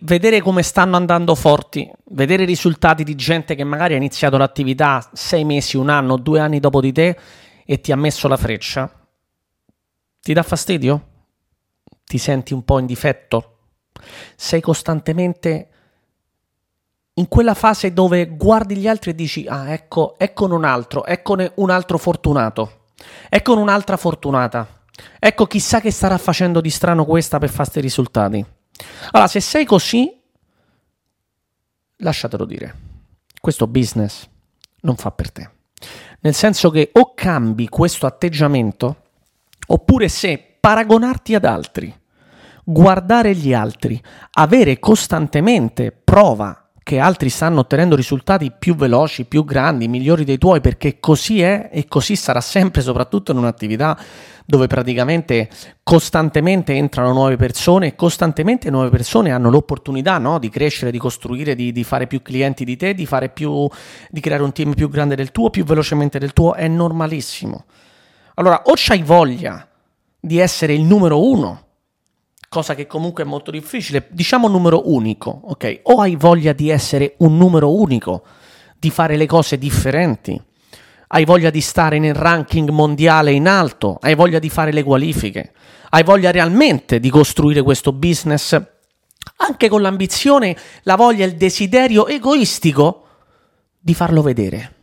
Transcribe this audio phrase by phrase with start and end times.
[0.00, 5.08] vedere come stanno andando forti, vedere i risultati di gente che magari ha iniziato l'attività
[5.14, 7.18] sei mesi, un anno, due anni dopo di te
[7.64, 8.90] e ti ha messo la freccia,
[10.20, 11.06] ti dà fastidio?
[12.04, 13.56] Ti senti un po' in difetto?
[14.36, 15.68] Sei costantemente
[17.14, 21.52] in quella fase dove guardi gli altri e dici, ah, ecco, eccone un altro, eccone
[21.56, 22.84] un altro fortunato,
[23.28, 24.84] eccone un'altra fortunata,
[25.18, 28.46] ecco chissà che starà facendo di strano questa per fare questi risultati.
[29.10, 30.10] Allora, se sei così,
[31.96, 32.76] lasciatelo dire,
[33.40, 34.28] questo business
[34.80, 35.50] non fa per te.
[36.20, 39.02] Nel senso che o cambi questo atteggiamento,
[39.68, 41.94] oppure se paragonarti ad altri,
[42.64, 44.00] guardare gli altri,
[44.32, 50.62] avere costantemente prova che altri stanno ottenendo risultati più veloci, più grandi, migliori dei tuoi,
[50.62, 53.98] perché così è e così sarà sempre, soprattutto in un'attività
[54.46, 55.50] dove praticamente
[55.82, 61.54] costantemente entrano nuove persone e costantemente nuove persone hanno l'opportunità no, di crescere, di costruire,
[61.54, 63.68] di, di, fare più clienti di te, di, più,
[64.08, 67.66] di creare un team più grande del tuo, più velocemente del tuo, è normalissimo.
[68.36, 69.68] Allora, o c'hai voglia
[70.18, 71.66] di essere il numero uno,
[72.48, 75.80] cosa che comunque è molto difficile, diciamo numero unico, ok?
[75.84, 78.22] O hai voglia di essere un numero unico,
[78.78, 80.40] di fare le cose differenti,
[81.08, 85.52] hai voglia di stare nel ranking mondiale in alto, hai voglia di fare le qualifiche,
[85.90, 88.60] hai voglia realmente di costruire questo business,
[89.36, 93.06] anche con l'ambizione, la voglia, il desiderio egoistico
[93.78, 94.74] di farlo vedere.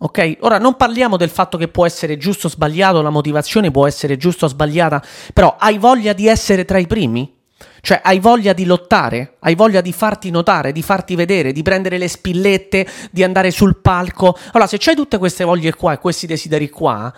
[0.00, 0.36] Ok?
[0.40, 4.16] Ora non parliamo del fatto che può essere giusto o sbagliato, la motivazione può essere
[4.16, 7.36] giusta o sbagliata, però hai voglia di essere tra i primi?
[7.80, 9.36] Cioè, hai voglia di lottare?
[9.40, 13.78] Hai voglia di farti notare, di farti vedere, di prendere le spillette, di andare sul
[13.78, 14.36] palco?
[14.52, 17.12] Allora, se c'hai tutte queste voglie qua e questi desideri qua,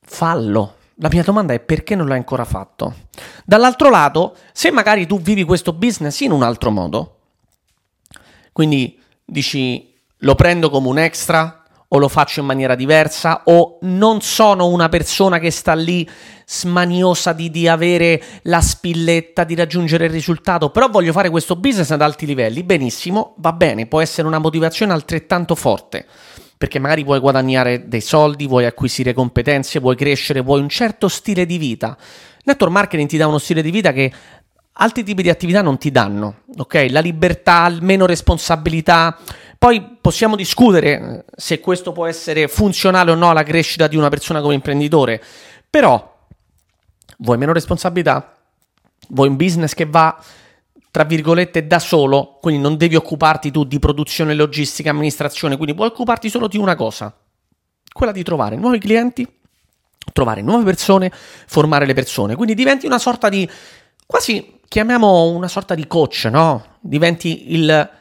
[0.00, 0.76] fallo.
[0.96, 2.94] La mia domanda è perché non l'hai ancora fatto?
[3.44, 7.18] Dall'altro lato, se magari tu vivi questo business in un altro modo,
[8.52, 9.89] quindi dici
[10.20, 11.62] lo prendo come un extra
[11.92, 16.08] o lo faccio in maniera diversa o non sono una persona che sta lì
[16.46, 21.90] smaniosa di, di, avere la spilletta, di raggiungere il risultato, però voglio fare questo business
[21.90, 26.06] ad alti livelli, benissimo, va bene, può essere una motivazione altrettanto forte,
[26.56, 31.44] perché magari vuoi guadagnare dei soldi, vuoi acquisire competenze, vuoi crescere, vuoi un certo stile
[31.44, 31.96] di vita.
[32.44, 34.12] Network marketing ti dà uno stile di vita che
[34.72, 36.86] altri tipi di attività non ti danno, ok?
[36.90, 39.18] La libertà, meno responsabilità,
[39.60, 44.08] poi possiamo discutere eh, se questo può essere funzionale o no alla crescita di una
[44.08, 45.22] persona come imprenditore,
[45.68, 46.16] però
[47.18, 48.38] vuoi meno responsabilità?
[49.10, 50.18] Vuoi un business che va
[50.90, 55.88] tra virgolette da solo, quindi non devi occuparti tu di produzione, logistica, amministrazione, quindi puoi
[55.88, 57.14] occuparti solo di una cosa,
[57.92, 59.28] quella di trovare nuovi clienti,
[60.14, 63.46] trovare nuove persone, formare le persone, quindi diventi una sorta di
[64.06, 66.78] quasi chiamiamo una sorta di coach, no?
[66.80, 67.98] Diventi il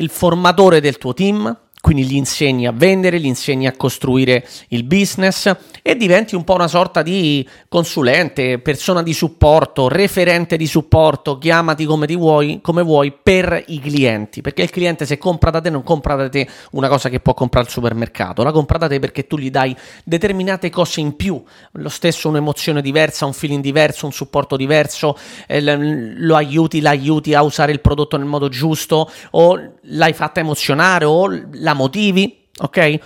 [0.00, 4.84] il formatore del tuo team, quindi gli insegni a vendere, gli insegni a costruire il
[4.84, 5.50] business
[5.82, 11.86] e diventi un po' una sorta di consulente, persona di supporto, referente di supporto, chiamati
[11.86, 15.82] come, vuoi, come vuoi per i clienti, perché il cliente se compra da te non
[15.82, 19.26] compra da te una cosa che può comprare al supermercato, la compra da te perché
[19.26, 19.74] tu gli dai
[20.04, 21.42] determinate cose in più,
[21.72, 25.16] lo stesso un'emozione diversa, un feeling diverso, un supporto diverso,
[25.46, 31.06] eh, lo aiuti, l'aiuti a usare il prodotto nel modo giusto o l'hai fatta emozionare
[31.06, 32.98] o la la motivi, ok?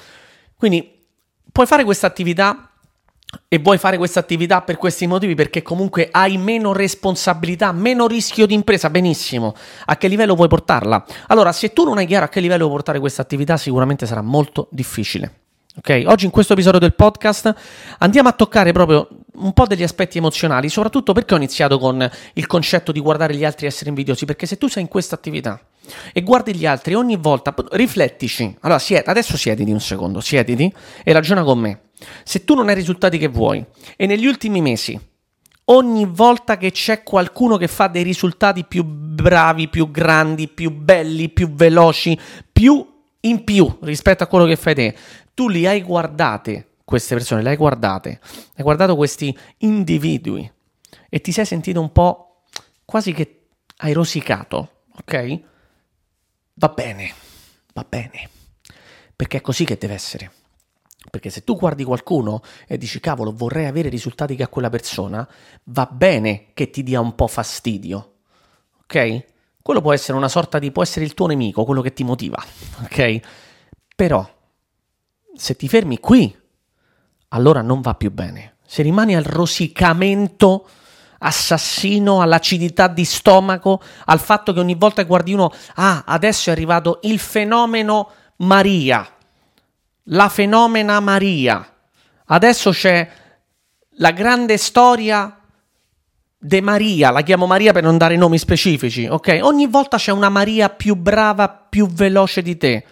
[0.57, 1.07] Quindi
[1.53, 2.71] puoi fare questa attività
[3.49, 8.47] e vuoi fare questa attività per questi motivi perché comunque hai meno responsabilità, meno rischio
[8.47, 9.55] di impresa, benissimo.
[9.87, 11.05] A che livello puoi portarla?
[11.29, 14.23] Allora, se tu non hai chiaro a che livello puoi portare questa attività, sicuramente sarà
[14.23, 15.44] molto difficile.
[15.77, 17.53] Ok, oggi in questo episodio del podcast
[17.99, 22.47] andiamo a toccare proprio un po' degli aspetti emozionali, soprattutto perché ho iniziato con il
[22.47, 25.61] concetto di guardare gli altri essere invidiosi, perché se tu sei in questa attività
[26.13, 31.13] e guardi gli altri ogni volta, riflettici, allora sied- adesso siediti un secondo, siediti e
[31.13, 31.81] ragiona con me.
[32.23, 33.65] Se tu non hai i risultati che vuoi
[33.97, 34.97] e negli ultimi mesi,
[35.65, 41.31] ogni volta che c'è qualcuno che fa dei risultati più bravi, più grandi, più belli,
[41.31, 42.17] più veloci,
[42.53, 42.94] più
[43.25, 44.97] in più rispetto a quello che fai te,
[45.35, 48.21] tu li hai guardate, queste persone, le hai guardate,
[48.57, 50.51] hai guardato questi individui
[51.09, 52.43] e ti sei sentito un po'
[52.85, 53.49] quasi che
[53.79, 55.41] hai rosicato, ok?
[56.55, 57.13] Va bene,
[57.73, 58.29] va bene,
[59.15, 60.33] perché è così che deve essere.
[61.11, 64.71] Perché se tu guardi qualcuno e dici cavolo vorrei avere i risultati che ha quella
[64.71, 65.29] persona,
[65.65, 68.15] va bene che ti dia un po' fastidio,
[68.83, 69.25] ok?
[69.65, 72.37] Quello può essere una sorta di, può essere il tuo nemico, quello che ti motiva,
[72.83, 73.21] ok?
[73.97, 74.31] Però
[75.35, 76.37] se ti fermi qui,
[77.29, 78.57] allora non va più bene.
[78.67, 80.69] Se rimani al rosicamento
[81.19, 86.53] assassino, all'acidità di stomaco, al fatto che ogni volta che guardi uno, ah, adesso è
[86.53, 89.11] arrivato il fenomeno Maria,
[90.03, 91.75] la fenomena Maria.
[92.27, 93.11] Adesso c'è
[93.93, 95.39] la grande storia
[96.47, 99.39] De Maria, la chiamo Maria per non dare nomi specifici, ok?
[99.41, 102.85] Ogni volta c'è una Maria più brava, più veloce di te.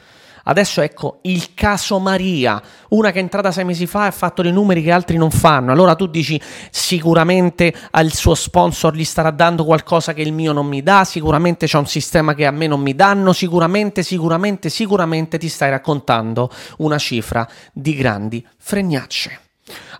[0.44, 4.40] Adesso ecco il caso Maria, una che è entrata sei mesi fa e ha fatto
[4.40, 5.70] dei numeri che altri non fanno.
[5.70, 6.40] Allora tu dici
[6.70, 11.66] sicuramente al suo sponsor gli starà dando qualcosa che il mio non mi dà, sicuramente
[11.66, 16.50] c'è un sistema che a me non mi danno, sicuramente, sicuramente, sicuramente ti stai raccontando
[16.78, 19.40] una cifra di grandi fregnacce.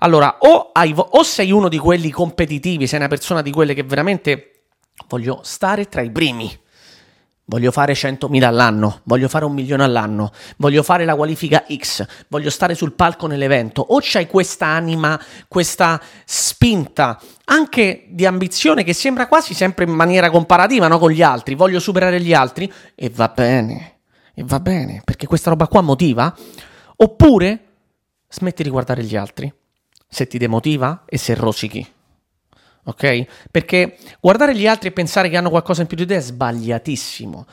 [0.02, 3.84] Allora, o, hai, o sei uno di quelli competitivi, sei una persona di quelle che
[3.84, 4.64] veramente
[5.06, 6.58] voglio stare tra i primi.
[7.44, 12.50] Voglio fare 100.000 all'anno, voglio fare un milione all'anno, voglio fare la qualifica X, voglio
[12.50, 13.80] stare sul palco nell'evento.
[13.80, 20.30] O c'hai questa anima, questa spinta, anche di ambizione che sembra quasi sempre in maniera
[20.30, 20.98] comparativa no?
[20.98, 21.54] con gli altri.
[21.54, 23.98] Voglio superare gli altri e va bene,
[24.34, 26.34] e va bene, perché questa roba qua motiva.
[26.96, 27.64] Oppure
[28.28, 29.52] smetti di guardare gli altri
[30.12, 31.86] se ti demotiva e se rosichi.
[32.84, 33.24] Ok?
[33.50, 37.46] Perché guardare gli altri e pensare che hanno qualcosa in più di te è sbagliatissimo.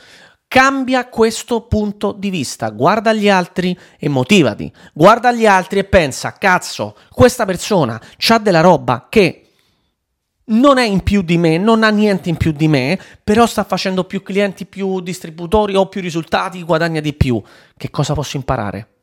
[0.45, 4.69] Cambia questo punto di vista, guarda gli altri e motivati.
[4.91, 9.45] Guarda gli altri e pensa, cazzo, questa persona ha della roba che
[10.45, 13.63] non è in più di me, non ha niente in più di me, però sta
[13.63, 17.41] facendo più clienti, più distributori o più risultati, guadagna di più.
[17.77, 18.98] Che cosa posso imparare?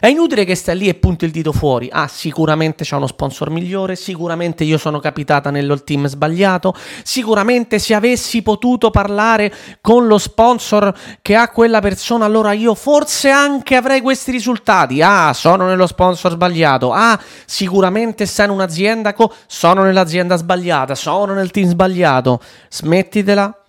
[0.00, 1.88] È inutile che stai lì e punti il dito fuori.
[1.90, 6.72] Ah, sicuramente c'è uno sponsor migliore, sicuramente io sono capitata nel team sbagliato,
[7.02, 13.28] sicuramente se avessi potuto parlare con lo sponsor che ha quella persona, allora io forse
[13.30, 15.02] anche avrei questi risultati.
[15.02, 16.92] Ah, sono nello sponsor sbagliato.
[16.92, 22.40] Ah, sicuramente stai in un'azienda, co- sono nell'azienda sbagliata, sono nel team sbagliato.
[22.68, 23.64] Smettitela,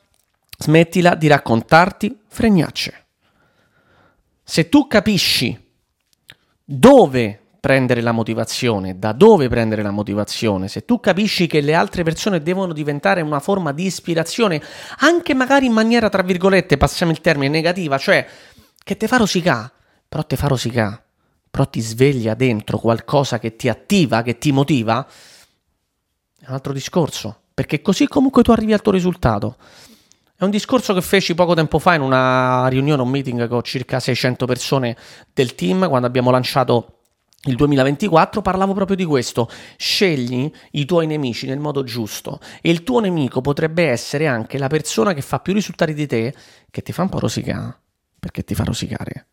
[0.59, 3.05] smettila di raccontarti fregnacce.
[4.43, 5.67] Se tu capisci
[6.71, 12.03] dove prendere la motivazione, da dove prendere la motivazione, se tu capisci che le altre
[12.03, 14.61] persone devono diventare una forma di ispirazione,
[14.99, 18.23] anche magari in maniera, tra virgolette, passiamo il termine negativa, cioè
[18.83, 19.71] che te fa rosicà,
[20.07, 21.03] però te fa rosicà,
[21.49, 25.07] però ti sveglia dentro qualcosa che ti attiva, che ti motiva,
[26.39, 29.57] è un altro discorso, perché così comunque tu arrivi al tuo risultato.
[30.39, 33.99] È un discorso che feci poco tempo fa in una riunione, un meeting con circa
[33.99, 34.95] 600 persone
[35.33, 36.99] del team, quando abbiamo lanciato
[37.43, 39.49] il 2024 parlavo proprio di questo.
[39.75, 44.67] Scegli i tuoi nemici nel modo giusto e il tuo nemico potrebbe essere anche la
[44.67, 46.33] persona che fa più risultati di te,
[46.71, 47.77] che ti fa un po' rosicare.
[48.17, 49.25] Perché ti fa rosicare?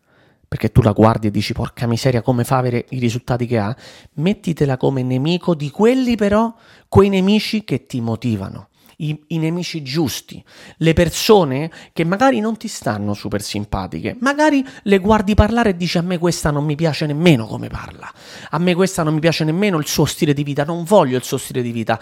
[0.45, 3.73] Perché tu la guardi e dici porca miseria come fa avere i risultati che ha.
[4.15, 6.53] Mettitela come nemico di quelli però,
[6.89, 10.43] quei nemici che ti motivano i, i, nemici giusti,
[10.77, 15.97] le persone che magari non ti stanno super simpatiche, magari le guardi parlare e dici
[15.97, 18.11] a me questa non mi piace nemmeno come parla,
[18.49, 21.23] a me questa non mi piace nemmeno il suo stile di vita, non voglio il
[21.23, 21.99] suo stile di vita,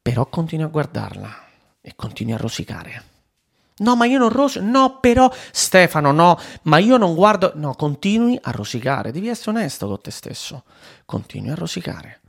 [0.00, 1.46] però continui a guardarla
[1.80, 3.02] e continui a rosicare.
[3.78, 4.64] No, ma io non rosico.
[4.64, 7.52] No, però Stefano, no, ma io non guardo.
[7.54, 9.12] No, continui a rosicare.
[9.12, 10.64] Devi essere onesto con te stesso.
[11.04, 12.20] Continui a rosicare.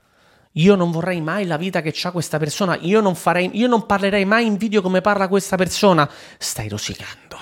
[0.54, 3.86] Io non vorrei mai la vita che ha questa persona, io non, farei, io non
[3.86, 6.10] parlerei mai in video come parla questa persona.
[6.38, 7.38] Stai rosicando.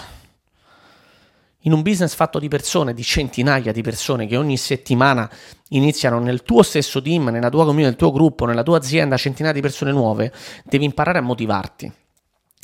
[1.62, 5.30] In un business fatto di persone, di centinaia di persone che ogni settimana
[5.70, 9.54] iniziano nel tuo stesso team, nella tua community, nel tuo gruppo, nella tua azienda, centinaia
[9.54, 10.32] di persone nuove,
[10.64, 11.92] devi imparare a motivarti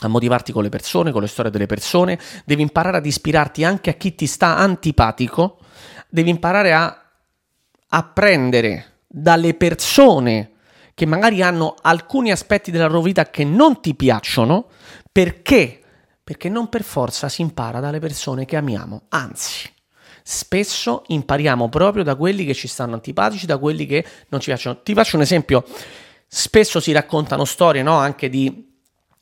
[0.06, 3.90] a motivarti con le persone, con le storie delle persone, devi imparare ad ispirarti anche
[3.90, 5.60] a chi ti sta antipatico,
[6.10, 7.02] devi imparare a
[7.88, 10.54] apprendere dalle persone
[10.96, 14.70] che magari hanno alcuni aspetti della loro vita che non ti piacciono,
[15.12, 15.82] perché?
[16.24, 19.70] Perché non per forza si impara dalle persone che amiamo, anzi,
[20.24, 24.82] spesso impariamo proprio da quelli che ci stanno antipatici, da quelli che non ci piacciono.
[24.82, 25.64] Ti faccio un esempio,
[26.28, 27.98] spesso si raccontano storie, no?
[27.98, 28.72] Anche di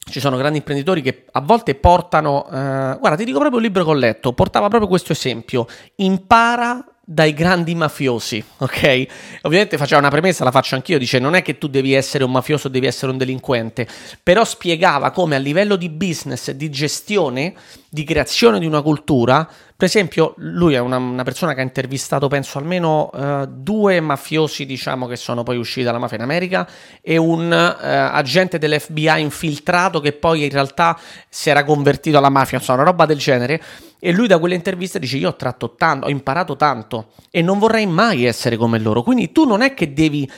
[0.10, 3.84] ci sono grandi imprenditori che a volte portano, eh, guarda, ti dico proprio un libro
[3.84, 9.06] che ho letto, portava proprio questo esempio, impara dai grandi mafiosi, ok?
[9.42, 12.32] Ovviamente faceva una premessa, la faccio anch'io, dice non è che tu devi essere un
[12.32, 13.88] mafioso, devi essere un delinquente,
[14.22, 17.54] però spiegava come a livello di business, di gestione,
[17.94, 19.46] di creazione di una cultura,
[19.76, 24.66] per esempio lui è una, una persona che ha intervistato penso almeno uh, due mafiosi
[24.66, 26.66] diciamo che sono poi usciti dalla mafia in America
[27.02, 32.60] e un uh, agente dell'FBI infiltrato che poi in realtà si era convertito alla mafia,
[32.60, 33.62] insomma una roba del genere.
[34.00, 37.60] E lui da quelle interviste dice io ho tratto tanto, ho imparato tanto e non
[37.60, 40.32] vorrei mai essere come loro, quindi tu non è che devi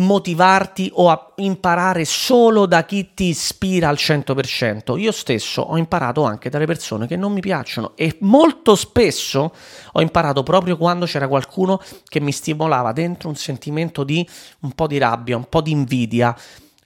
[0.00, 4.98] motivarti o a imparare solo da chi ti ispira al 100%.
[4.98, 9.52] Io stesso ho imparato anche dalle persone che non mi piacciono e molto spesso
[9.92, 14.26] ho imparato proprio quando c'era qualcuno che mi stimolava dentro un sentimento di
[14.60, 16.36] un po' di rabbia, un po' di invidia.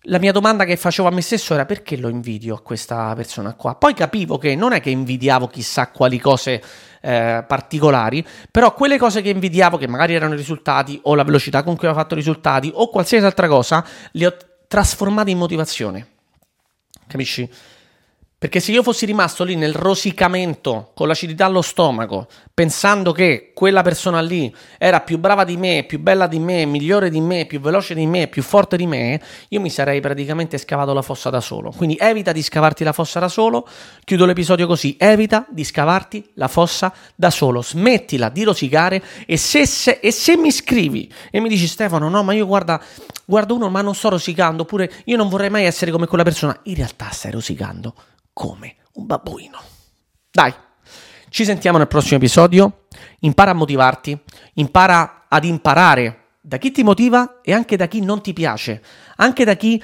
[0.09, 3.55] La mia domanda che facevo a me stesso era perché lo invidio a questa persona
[3.55, 3.75] qua.
[3.75, 6.63] Poi capivo che non è che invidiavo chissà quali cose
[7.01, 11.63] eh, particolari, però quelle cose che invidiavo, che magari erano i risultati o la velocità
[11.63, 13.83] con cui avevo fatto i risultati o qualsiasi altra cosa,
[14.13, 14.37] le ho
[14.69, 16.09] trasformate in motivazione.
[17.07, 17.49] Capisci?
[18.45, 23.81] Perché se io fossi rimasto lì nel rosicamento, con l'acidità allo stomaco, pensando che quella
[23.81, 27.59] persona lì era più brava di me, più bella di me, migliore di me, più
[27.59, 31.41] veloce di me, più forte di me, io mi sarei praticamente scavato la fossa da
[31.41, 31.73] solo.
[31.75, 33.67] Quindi evita di scavarti la fossa da solo.
[34.05, 37.63] Chiudo l'episodio così: evita di scavarti la fossa da solo.
[37.63, 39.03] Smettila di rosicare.
[39.25, 42.79] E se, se, e se mi scrivi e mi dici, Stefano, no, ma io guarda,
[43.25, 46.55] guardo uno, ma non sto rosicando, oppure io non vorrei mai essere come quella persona,
[46.65, 47.95] in realtà stai rosicando
[48.35, 49.59] come un babbuino.
[50.31, 50.53] Dai,
[51.31, 52.87] ci sentiamo nel prossimo episodio.
[53.21, 54.19] Impara a motivarti,
[54.55, 58.83] impara ad imparare da chi ti motiva e anche da chi non ti piace,
[59.17, 59.83] anche da chi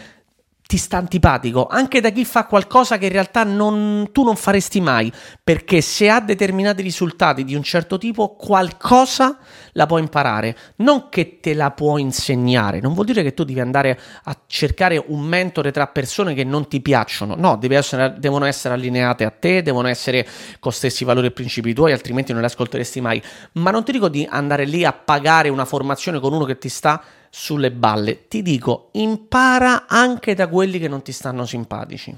[0.71, 4.81] ti sta antipatico, anche da chi fa qualcosa che in realtà non, tu non faresti
[4.81, 5.13] mai,
[5.43, 9.37] perché se ha determinati risultati di un certo tipo, qualcosa
[9.73, 13.59] la può imparare, non che te la può insegnare, non vuol dire che tu devi
[13.59, 18.75] andare a cercare un mentore tra persone che non ti piacciono, no, essere, devono essere
[18.75, 20.25] allineate a te, devono essere
[20.61, 23.21] con stessi valori e principi tuoi, altrimenti non le ascolteresti mai,
[23.55, 26.69] ma non ti dico di andare lì a pagare una formazione con uno che ti
[26.69, 28.27] sta sulle balle.
[28.29, 32.15] Ti dico, impara anche da quelli che non ti stanno simpatici.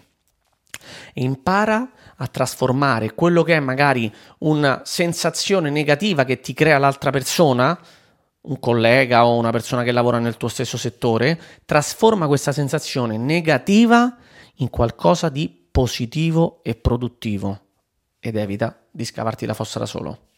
[1.14, 7.78] Impara a trasformare quello che è magari una sensazione negativa che ti crea l'altra persona,
[8.42, 14.16] un collega o una persona che lavora nel tuo stesso settore, trasforma questa sensazione negativa
[14.56, 17.60] in qualcosa di positivo e produttivo
[18.18, 20.30] ed evita di scavarti la fossa da solo.